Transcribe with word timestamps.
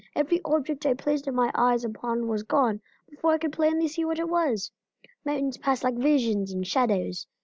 Every 0.15 0.41
object 0.45 0.83
I 0.87 0.95
placed 0.95 1.31
my 1.31 1.51
eyes 1.53 1.85
upon 1.85 2.27
was 2.27 2.41
gone 2.41 2.81
before 3.07 3.33
I 3.33 3.37
could 3.37 3.51
plainly 3.53 3.87
see 3.87 4.03
what 4.03 4.17
it 4.17 4.27
was. 4.27 4.71
Mountains 5.23 5.59
passed 5.59 5.83
like 5.83 5.93
visions 5.93 6.51
and 6.51 6.65
shadows. 6.65 7.27